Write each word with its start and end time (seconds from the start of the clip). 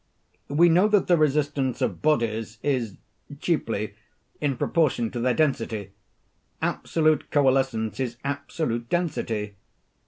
We 0.49 0.67
know 0.67 0.87
that 0.87 1.05
the 1.05 1.15
resistance 1.15 1.79
of 1.79 2.01
bodies 2.01 2.57
is, 2.63 2.97
chiefly, 3.39 3.93
in 4.39 4.57
proportion 4.57 5.11
to 5.11 5.19
their 5.19 5.35
density. 5.35 5.91
Absolute 6.59 7.29
coalescence 7.29 7.99
is 7.99 8.17
absolute 8.23 8.89
density. 8.89 9.57